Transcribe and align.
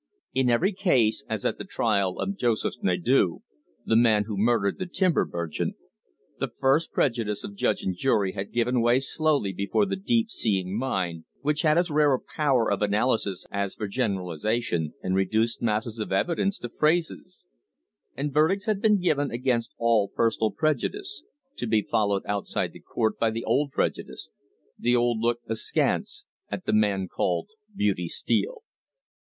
In 0.33 0.49
every 0.49 0.73
case, 0.73 1.23
as 1.29 1.45
at 1.45 1.59
the 1.59 1.63
trial 1.63 2.17
of 2.19 2.35
Joseph 2.35 2.73
Nadeau, 2.81 3.43
the 3.85 3.95
man 3.95 4.23
who 4.23 4.35
murdered 4.35 4.79
the 4.79 4.87
timber 4.87 5.27
merchant, 5.31 5.75
the 6.39 6.49
first 6.59 6.91
prejudice 6.91 7.43
of 7.43 7.53
judge 7.53 7.83
and 7.83 7.95
jury 7.95 8.31
had 8.31 8.51
given 8.51 8.81
way 8.81 8.99
slowly 8.99 9.53
before 9.53 9.85
the 9.85 9.95
deep 9.95 10.31
seeing 10.31 10.75
mind, 10.75 11.25
which 11.41 11.61
had 11.61 11.77
as 11.77 11.91
rare 11.91 12.15
a 12.15 12.19
power 12.19 12.71
of 12.71 12.81
analysis 12.81 13.45
as 13.51 13.75
for 13.75 13.87
generalisation, 13.87 14.95
and 15.03 15.13
reduced 15.15 15.61
masses 15.61 15.99
of 15.99 16.11
evidence 16.11 16.57
to 16.57 16.67
phrases; 16.67 17.45
and 18.17 18.33
verdicts 18.33 18.65
had 18.65 18.81
been 18.81 18.99
given 18.99 19.29
against 19.29 19.75
all 19.77 20.09
personal 20.09 20.49
prejudice 20.49 21.23
to 21.55 21.67
be 21.67 21.83
followed 21.83 22.23
outside 22.25 22.73
the 22.73 22.79
court 22.79 23.19
by 23.19 23.29
the 23.29 23.43
old 23.45 23.71
prejudice, 23.71 24.31
the 24.79 24.95
old 24.95 25.19
look 25.19 25.41
askance 25.47 26.25
at 26.49 26.65
the 26.65 26.73
man 26.73 27.07
called 27.07 27.49
Beauty 27.75 28.07
Steele. 28.07 28.63